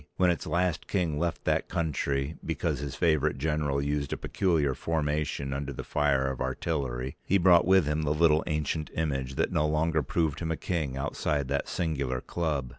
[0.17, 5.53] When its last king left that country, because his favorite general used a peculiar formation
[5.53, 9.67] under the fire of artillery, he brought with him the little ancient image that no
[9.67, 12.69] longer proved him a king outside that singular club.